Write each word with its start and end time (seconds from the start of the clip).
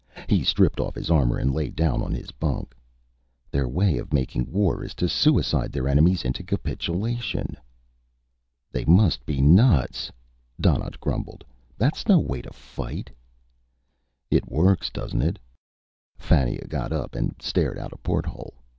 He 0.27 0.43
stripped 0.43 0.79
off 0.79 0.95
his 0.95 1.11
armor 1.11 1.37
and 1.37 1.53
lay 1.53 1.69
down 1.69 2.01
on 2.01 2.11
his 2.11 2.31
bunk. 2.31 2.75
"Their 3.51 3.67
way 3.69 3.99
of 3.99 4.11
making 4.13 4.51
war 4.51 4.83
is 4.83 4.95
to 4.95 5.07
suicide 5.07 5.71
their 5.71 5.87
enemies 5.87 6.25
into 6.25 6.41
capitulation." 6.41 7.55
"They 8.71 8.83
must 8.85 9.23
be 9.27 9.41
nuts," 9.43 10.11
Donnaught 10.59 10.99
grumbled. 10.99 11.43
"That's 11.77 12.07
no 12.07 12.17
way 12.17 12.41
to 12.41 12.51
fight." 12.51 13.11
"It 14.31 14.49
works, 14.49 14.89
doesn't 14.89 15.21
it?" 15.21 15.37
Fannia 16.17 16.65
got 16.67 16.91
up 16.91 17.13
and 17.13 17.35
stared 17.39 17.77
out 17.77 17.93
a 17.93 17.97
porthole. 17.97 18.55